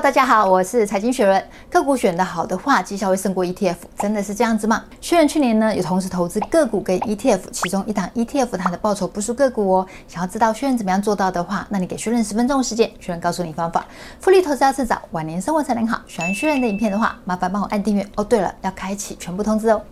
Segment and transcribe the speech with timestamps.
[0.00, 1.44] 大家好，我是财经学人。
[1.68, 4.82] 个股选得好的话，绩效会胜过 ETF，真的是这样子吗？
[4.98, 9.86] 学人去年呢，有同时投资个股跟 ETF，其中一档 ETF 它的报酬不输个股哦。
[10.08, 13.84] 想要知道学人怎么样做到的话，那你给学人十分钟时间，学人告诉你方法。
[14.20, 16.00] 复利投资要趁早，晚年生活才能好。
[16.08, 18.24] 喜欢学人的影片的话，麻烦帮我按订阅哦。
[18.24, 19.82] 对了，要开启全部通知哦。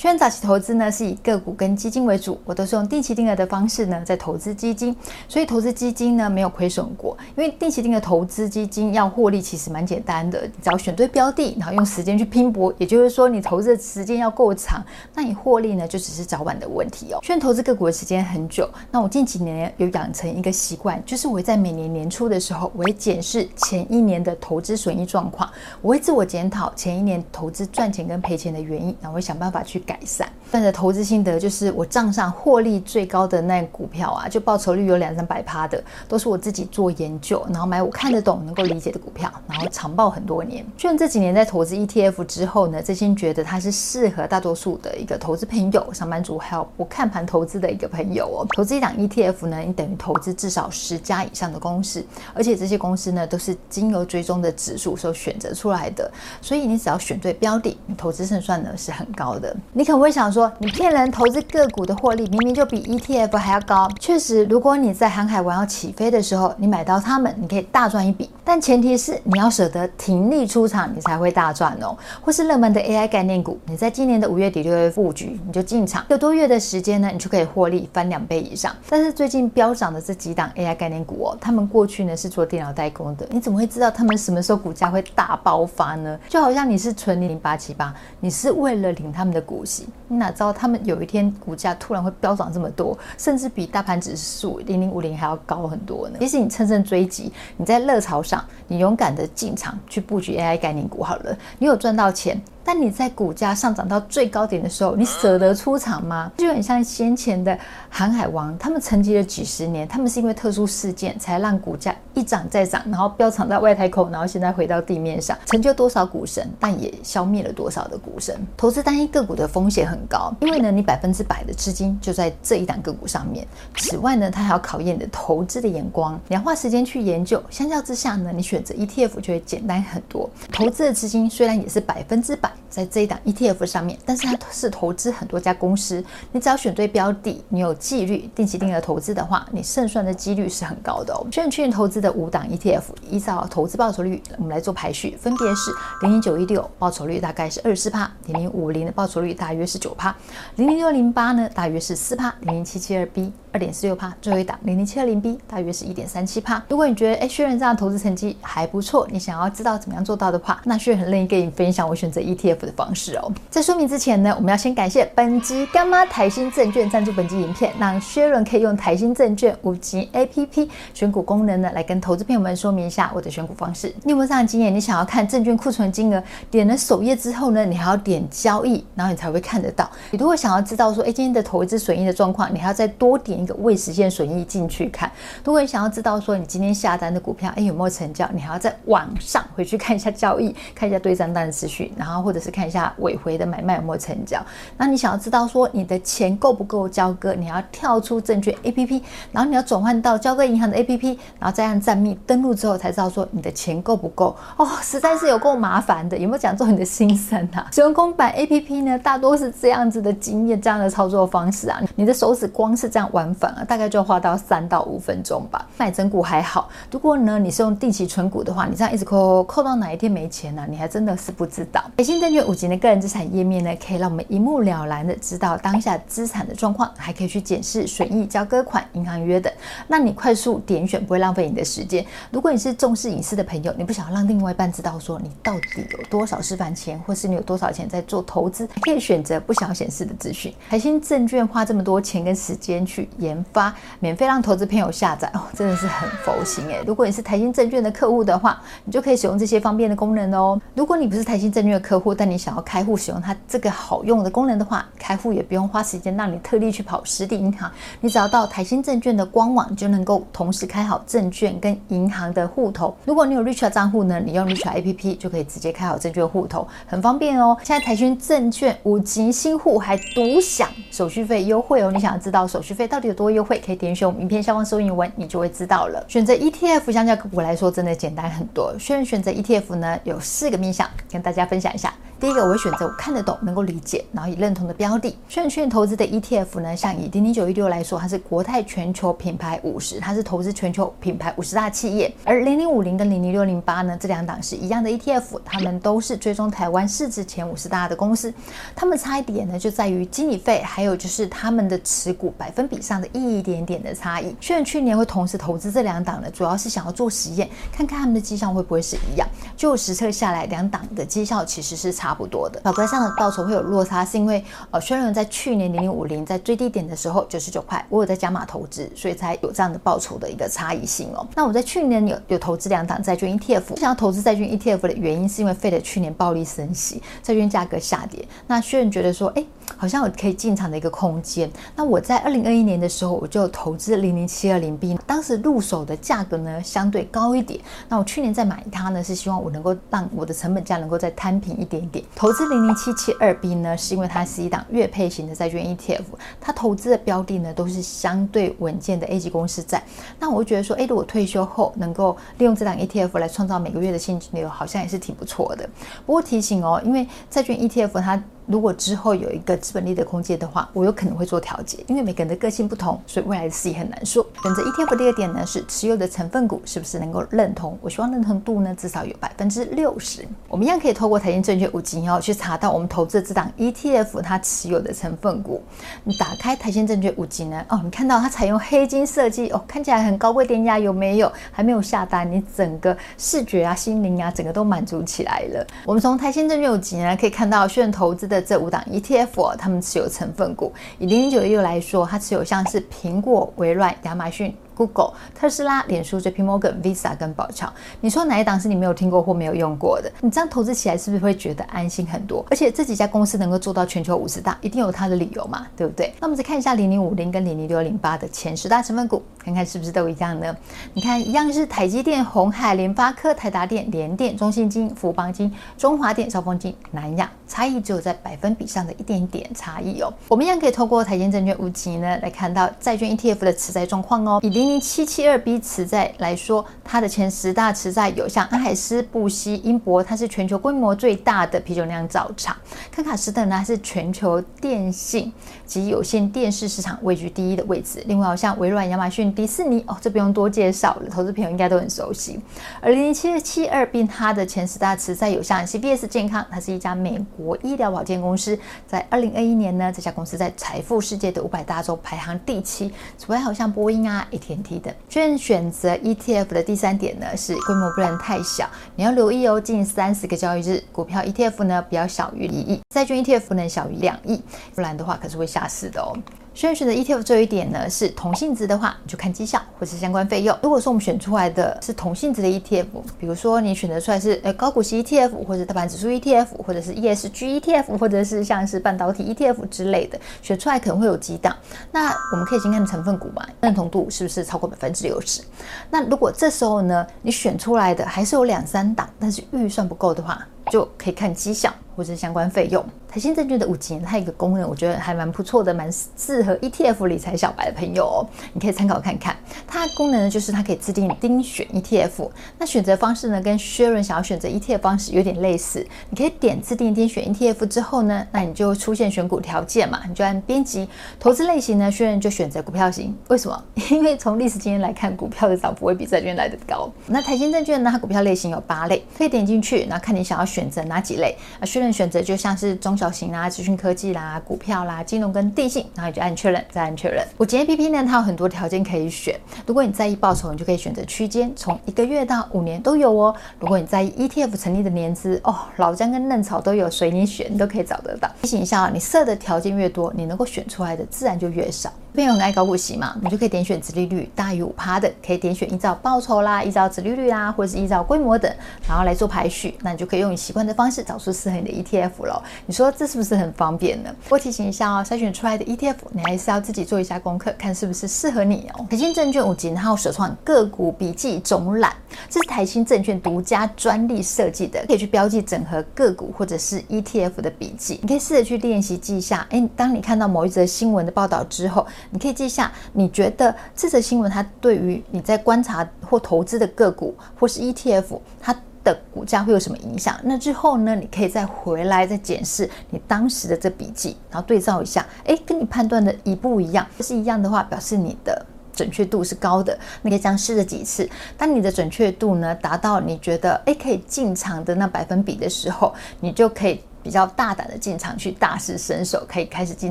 [0.00, 4.94] 虽然早期投资呢，是以个股跟基金为主，我都是用定期定额的方式呢在投资基金，
[5.26, 7.18] 所以投资基金呢没有亏损过。
[7.36, 14.80] 因为定期定额投资基金要获利其实蛮简单的，只要选对标的，然后用时间去拼搏，也就是说你投资的时间要够长，
[15.14, 17.18] 那你获利呢就只是早晚的问题哦。
[17.24, 25.50] 虽然投资个股的时间很久，那我近几年有养成一个习惯，就是我会在每年年初的时候，我会检视前一年的投资损益状况，
[25.82, 29.82] 我会自我检讨前一年投资赚钱跟赔钱的原因，然后我会想办法去。
[29.88, 40.62] 改善，但是投资心得就是我账上获利最高的那股票啊，就报酬率有两三百趴的，都是我自己做研究，然后买我看得懂、能够理解的股票，然后长报很多年。
[40.76, 48.46] 虽然这几年在投资 ETF 之后呢，真心觉得它是适合大多数的一个投资朋友、上班族还有不看盘投资的一个朋友哦。
[48.54, 56.10] 投资一档 ETF 呢，你等于投资至少十家以上的公司，而且这些公司呢都是经由追踪的指数所选择出来的，
[56.42, 59.56] 所以你只要选对标的，你投资胜算呢是很高的。
[59.78, 61.08] 你可能会想说，你骗人！
[61.08, 63.88] 投资个股的获利明明就比 ETF 还要高。
[64.00, 68.28] 确实，如果你在航海王要起飞的时候，你买到它们，你可以大赚一笔。
[68.44, 71.96] 但前提是你要舍得停利出场，你才会大赚哦。
[72.20, 78.74] 或是热门的 AI 概念股，你在今年的五月底六月布局，你就进场，一个多月的时间呢，你就可以获利翻两倍以上。
[78.88, 86.18] 但是最近飙涨的这几档 AI 概念股哦，他们过去呢是做电脑代工的，你怎么会知道他们什么时候股价会大爆发呢？
[86.28, 89.64] 就好像你是存零零八七八，你是为了领他们的股
[90.08, 96.16] 你哪知道他们有一天股价突然会飙涨这么多，甚至比大盘指数零零五零还要高很多呢？
[96.20, 102.40] 也许你趁胜追击，你在热潮上，你勇敢的进场去布局 AI 概念股好了，你有赚到钱。
[102.70, 106.30] 但你在股价上涨到最高点的时候，你舍得出场吗？
[106.36, 107.58] 就很像先前的
[107.88, 118.38] 航海王，他们沉寂了几十年，他们是因为特殊事件才让股价一涨再涨，然后飙涨在外太空，然后现在回到地面上，成就多少股神，但也消灭了多少的股神。
[118.54, 123.48] 投资单一个股的风险很高，因为呢，你百分之百的资金就在这一档个股上面。
[123.76, 127.42] 此外呢，它还要考验你的投资的眼光，你要花时间去研究。
[127.48, 130.28] 相较之下呢，你选择 ETF 就会简单很多。
[130.52, 132.52] 投资的资金虽然也是百分之百。
[132.68, 141.26] 在这一档 ETF 上面，但是它是投资很多家公司，你只要选对标的，你有纪律、定期定额投资的话，你胜算的几率是很高的哦。
[141.32, 145.70] 学人去年投资的五档 ETF，依照投资报酬率，我们来做排序，分别是
[146.02, 150.14] 零零九一六报酬率大概是二十四趴，零零五零的报酬率大约是九趴，
[150.56, 156.62] 零零六零八呢大约是四趴，零零七七二 B 二点四六趴，最后一档零零七二零 B 大约是一点三七趴。
[156.68, 162.58] 如果你觉得哎学人这样投资成绩还不错，你想要知道怎么样做到的话，那学人很乐意跟你分享我选择 ETF。
[162.58, 173.94] 的方式哦，在说明之前呢，我们要先感谢本集干妈台新证券赞助本集影片，让学人可以用台新证券五级 APP 选股功能呢，来跟投资朋友们说明一下我的选股方式。
[174.02, 174.74] 你有没有这样的经验？
[174.74, 176.20] 你想要看证券库存金额，
[176.50, 179.88] 点了首页之后呢，你还要点交易，然后你才会看得到。
[180.10, 185.10] 你如果想要知道说，哎，今天的投资损益的状况，你还要再多点一个未实现损益进去看。
[185.44, 192.48] 如果你想要知道说，你今天下单的股票，哎，有没有成交，你还要再往上回去看一下交易，看一下对账单的持续，然后或者是。
[192.58, 194.44] 看一下尾回的买卖有没有成交。
[194.76, 199.00] 那你想要知道说你的钱够不够交割，你要跳出证券 APP，
[199.30, 204.34] 然后你要转换到交割银行的 APP，然后再按账密登录之后才知道说你的钱够不够。
[204.56, 206.18] 哦，实在是有够麻烦的。
[206.18, 207.68] 有没有讲中你的心声啊？
[207.70, 215.66] 使用公版 APP 呢，大多是这样子的经验，这样的操作方式啊，你的手指光是这样玩往返啊，大概就要花到三到五分钟吧。
[215.76, 220.66] 买整股还好，如果呢你是用定期存股的话，你这样一直扣扣到哪一天没钱呢、啊？
[220.68, 221.84] 你还真的是不知道。
[221.96, 222.38] 台新证券。
[222.48, 229.52] 五级的个人资产页面呢，可以让我们一目了然的知道当下资产的状况，还可以去检视损益、交割款、银行约等，
[229.86, 232.06] 让你快速点选，不会浪费你的时间。
[232.30, 240.54] 如果你是重视隐私的朋友，你不想让另外一半知道说你到底有多少私房钱，或是你有多少钱在做投资，可以选择不想显示的资讯。
[240.68, 246.82] 海信证券花这么多钱跟时间去研发，免费让投资朋友下载哦，真的是很佛心诶。
[246.86, 250.60] 如果你是台新证券的客户的话，你就可以使用这些方便的功能哦。
[250.74, 257.70] 如果你不是台新证券的客户，但你想要开户使用它这个好用的功能的话，开户也不用花时间让你特地去跑实体银行，
[258.00, 262.96] 你只要到台新证券的官网就能够同时开好证券跟银行的户头。
[263.04, 267.56] 如果你有 Richard 账户呢，你用 Richard APP 就可以直接开好证券户头，很方便哦。
[267.62, 276.04] 现在台新证券五级新户还独享手续费优惠哦，你想要知道手续费到底有多优惠，可以点选我们影片下方说明文，你就会知道了。
[276.06, 278.74] 选择 ETF 相较个股来说，真的简单很多。
[278.78, 281.92] 虽然选择 ETF 呢，有四个面向，跟大家分享一下。
[282.20, 285.16] 第一个，我会选择我看得懂、能够理解，然后也认同的标的。
[285.28, 292.12] 虽然选投资的 ETF 呢，像以零零九一六来说，它是国泰全球品牌五十，它是投资全球品牌五十大企业。
[292.24, 298.34] 而零零五零跟零零六零八呢，这两档是一样的 ETF，它们都是追踪台湾市值前五十大的公司。
[298.74, 304.34] 它们差一点呢，就在于经理费，还有就是他们的持股百分比上的一点点的差异。
[304.40, 309.28] 虽然去年会同时投资这两档呢，主要是想要做实验，看看他们的绩效会不会是一样。
[309.56, 312.58] 就实测下来，两档的绩效其实是差差不多的。
[312.60, 321.26] 表格上的报酬会有落差，是因为呃，轩仁在去年零零五零在最低点的时候九十九块，我有在加码投资，所以才有这样的报酬的一个差异性哦。
[321.36, 328.26] 那我在去年有有投资两档债券 ETF，想要投资债券 ETF 的原因是因为费的去年暴力升息，债券价格下跌。
[328.46, 329.44] 那轩仁觉得说，哎。
[329.76, 331.50] 好像我可以进场的一个空间。
[331.76, 337.60] 那我在二零二一年的时候，我就投资零零七二零 B，当时入手的价格呢相对高一点。
[337.88, 342.04] 那我去年再买它呢，是希望我能够让我的成本价能够再摊平一点点。
[342.14, 346.04] 投资零零七七二 B 呢，是因为它是一档月配型的债券 ETF，
[346.40, 349.82] 它投资的标的呢都是相对稳健的 A 级公司债。
[350.18, 355.68] 那我觉得说，哎，如果退休后能够利用这档 ETF 来创造每个月的现金流，好像也是挺不错的。
[356.06, 364.26] 不过提醒哦，因为债券 ETF 它如果之后有一个资本利的空间的话，我有可能会做调节，因为每个人的个性不同，所以未来的事也很难说。
[364.42, 367.78] 选择 ETF 第二点呢，是持有的成分股是不是能够认同？
[367.82, 370.26] 我希望认同度呢至少有百分之六十。
[370.48, 375.62] 我们一样可以透过台新证券五金哦去查到我们投资的这档 ETF 它持有的成分股。
[376.02, 381.30] 你打开台新证券五级呢，哦，你看到它采用黑金设计哦，看起来很高贵典雅，有没有？
[381.52, 385.66] 还没有下单，你整个视觉啊、心灵啊，整个都满足起来了。
[385.84, 388.37] 我们从台新证券五级呢可以看到，选投资的。
[388.40, 394.54] 这五档 ETF，他们持有成分股，以零零九六来说，它持有像是苹果、微软、亚马逊。
[394.78, 397.68] Google、特斯拉、脸书、JP Morgan、Visa 跟宝侨，
[398.00, 400.08] 你说哪一档是你没有听过或没有用过的？
[400.20, 402.46] 你这样投资起来是不是会觉得安心很多？
[402.48, 406.14] 而且这几家公司能够做到全球五十大，一定有它的理由嘛，对不对？
[406.20, 410.56] 那我们再看一下零零五零跟零零六零八的前十大成分股，看看是不是都一样呢？
[410.94, 420.14] 你看，一样是台积电、鸿海、联发科、台达电、联电、中信金、富邦金、中华电、兆丰金、南亚，差异只有在百分比上的一点点差异哦。
[420.28, 424.68] 我们一样可以透过台积证券五级呢来看到债券 ETF 的持债状况哦，以零。
[424.68, 432.54] 零七七二 B 持债来说，它的前十大持债有像安海思、布希、英博，它是全球规模最大的啤酒酿造厂；
[432.92, 435.32] 康卡斯特呢，是全球电信
[435.64, 438.04] 及有线电视市场位居第一的位置。
[438.06, 442.38] 另外，像微软、亚马逊、迪士尼，哦，这不用多介绍了，投资朋友应该都很熟悉。
[442.82, 452.92] 而零零七七二 B 它的前十大持债有像 CVS 健康，它是一家美国医疗保健公司，在二零二一年呢，这家公司在财富世界的五百大洲排行第七。
[453.16, 454.80] 此外，好像波音啊、AT&T。
[454.80, 454.92] 等。
[455.08, 464.42] 券选择 ETF 的第三点呢，是规模不能太小，你要留意哦，近三十个交易日，股票 ETF 呢不要小于一亿，债券 ETF 能小于两亿，
[464.74, 466.12] 不然的话可是会下市的哦。
[466.58, 470.58] 所以选择 ETF 这一点呢，是同性质的话，就看绩效或是相关费用。
[470.60, 481.56] 如果说我们选出来的是同性质的 ETF，比如说你选择出来是呃高股息 ETF，或者大盘指数 ETF，或者是 ESG ETF，或者是像是半导体 ETF 之类的，选出来可能会有几档。
[481.92, 485.42] 那我们可以先看成分股嘛，认同度是不是超过百分之六十？
[485.88, 492.84] 那如果这时候呢，你选出来的还是有两三档，但是预算不够的话，就可以看绩效或者是相关费用。
[493.10, 498.26] 台新证券的五级，它有一个功能，我觉得还蛮不错的，蛮适合 ETF 理财小白的朋友哦。
[498.52, 499.34] 你可以参考看看。
[499.66, 502.28] 它的功能呢，就是它可以自定钉选 ETF。
[502.58, 505.86] 那选择方式呢，跟薛润想要选择 ETF 方式有点类似。
[506.10, 510.86] 你可以点自定钉选 ETF 之后呢，那你就出现选股条件嘛，你就按编辑
[511.18, 513.16] 投资类型呢，薛润就选择股票型。
[513.28, 513.64] 为什么？
[513.90, 516.92] 因为从历史经验来看，股票的涨幅会比债券来得高。
[517.06, 521.34] 那台新证券呢，它股票类型有八类，可以点进去，然后看你想要选择哪几类。
[521.58, 522.97] 啊，薛润选择就像是中。
[522.98, 527.24] 小型啦、资讯科技啦、股票啦、金融跟电信，然后你就按确认，再按确认。
[527.36, 529.38] 我今天 APP 呢，它有很多条件可以选。
[529.64, 533.32] 如果你在意报酬，你就可以选择区间，从一个月到五年都有哦。
[533.60, 538.28] 如果你在意 ETF 成立的年资，哦，老姜跟嫩草都有，随你选，你都可以找得到。
[538.42, 541.92] 提醒一下，你设的条件越多，你能够选出来的自然就越少。
[542.14, 548.52] 朋友很爱高股息嘛，你就可以点选殖利率大于五趴的，可以点选依照报酬啦、依照殖利率啦，或者是依照规模等，
[548.88, 549.76] 然后来做排序。
[549.82, 552.42] 那你就可以用你习惯的方式找出适合你的 ETF 了。
[552.66, 554.10] 你说这是不是很方便呢？
[554.30, 558.86] 我提醒一下哦，筛选出来的 ETF，你还是要自己做一下功课，看是不是适合你哦。
[558.90, 561.92] 台新证券五级，然后首创个股笔记总览，
[562.28, 568.00] 这是台新证券独家专利设计的，可以去标记整合个股或者是 ETF 的笔记。
[568.02, 569.46] 你可以试着去练习记一下。
[569.50, 580.18] 哎，当你看到某一则新闻的报道之后，你可以记下，你觉得这则新闻它对于你在观察或投资的个股或是 ETF，它的股价会有什么影响？
[580.22, 586.86] 那之后呢，你可以再回来再检视你当时的这笔记，然后对照一下，诶，跟你判断的一不一样？
[587.00, 589.76] 是一样的话，表示你的准确度是高的。
[590.02, 596.80] 你可以这样试着几次，当你的准确度呢达到你觉得诶可以进场的那百分比的时候，你就可以。
[597.08, 599.90] 比较大胆的进场去大施身手，可以开始进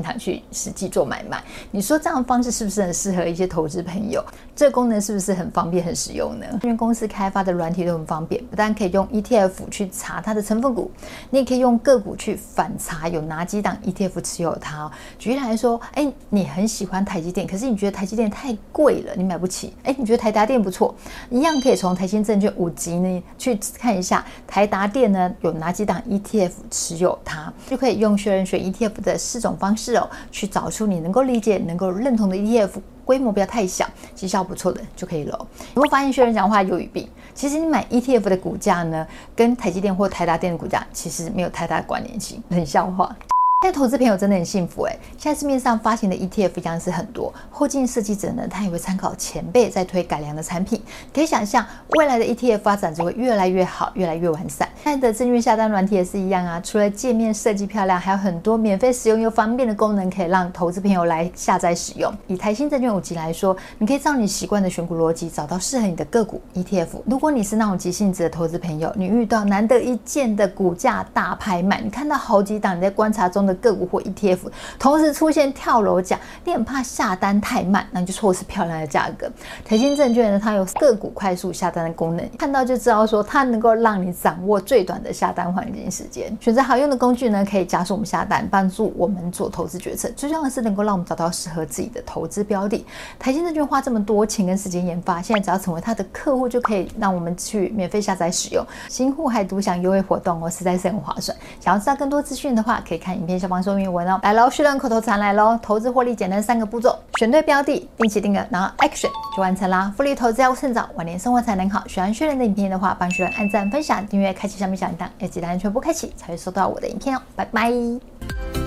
[0.00, 1.42] 场去实际做买卖。
[1.72, 4.24] 你说这样的方式是不是很适合一些投资朋友？
[4.58, 6.44] 这个功能是不是很方便、很实用呢？
[6.64, 10.90] 因为公司开发的软体都很方便，不但可以用 ETF 去查它的成分股，
[11.30, 14.90] 你也可以用个股去反查有哪几档 ETF 持有它。
[15.16, 19.74] 举例来说，哎，你很喜欢台积电，可是你觉得台积电太贵了，你买不起。
[19.84, 20.92] 哎，你觉得台达电不错，
[21.30, 27.16] 一样可以从台新证券五级呢去看一下台达电呢有哪几档 ETF 持有。
[27.24, 32.70] 它就可以用学人学 ETF 的四种方式哦，去找出你能够理解、能够认同的 ETF，
[33.08, 35.48] 规模不要太小，绩效不错的就可以了。
[35.74, 37.08] 有没有发现学人讲话有语病？
[37.34, 43.16] 其实你买 ETF 的股价呢，跟台积电或台达电的股价其实没有太大的关联性，冷笑话。
[43.62, 44.96] 现在投资朋友真的很幸福哎！
[45.18, 50.80] 现在市面上发行的 ETF 一样是很多，后进设计者呢，他也会参考前辈在推改良的产品。
[51.12, 54.68] 可以想象，未来的 ETF 发展只会越来越好，越来越完善。
[54.88, 62.10] 在的证券下单软体也是一样啊，除了界面设计漂亮，还有很多免费使用又方便的功能，可以让投资朋友来下载使用。
[62.26, 66.86] 以台新证券五级来说，你可以照你习惯的选股逻辑，找到适合你的个股 ETF。
[67.04, 74.38] 如果你是那种急性子的投资朋友，你遇到难得一见的股价大拍卖，你看到好几档你在观察中的个股或 ETF
[74.78, 79.30] 同时出现跳楼价，你很怕下单太慢，那你就错失漂亮的价格。
[79.66, 86.32] 台新证券呢，它有个股快速下单的功能，看到就知道说它能够让你掌握最最短的下单黄金时间。
[86.40, 90.08] 选择好用的工具呢，可以加速我们下单，帮助我们做投资决策。
[90.14, 92.86] 最重要的是能够让我们找到适合自己的投资标的。
[93.18, 98.64] 台新证券花这么多钱跟时间研发，现在只要成为它的客户，就可以让我们去免费下载使用。
[98.88, 101.36] 新户还独享优惠活动哦，实在是很划算。
[101.58, 104.20] 想要知道更多资讯的话，可以看影片下方说明文哦。
[104.22, 109.92] 来喽，学人口头禅来喽，投资获利简单三个步骤：选对标的，定期定额，然后 action 就完成啦。
[109.96, 111.82] 复利投资要趁早，晚年生活才能好。
[111.88, 117.22] 喜欢学人的影片的话，帮学人按赞、分享、订阅、开启上面小铃铛，要记得按全部开启，才会收到我的影片哦。
[117.36, 118.57] 拜拜。